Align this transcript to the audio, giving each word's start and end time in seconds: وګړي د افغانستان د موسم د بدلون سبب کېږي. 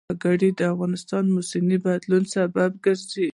وګړي 0.09 0.49
د 0.59 0.61
افغانستان 0.73 1.23
د 1.27 1.31
موسم 1.35 1.63
د 1.69 1.73
بدلون 1.85 2.23
سبب 2.35 2.71
کېږي. 2.83 3.27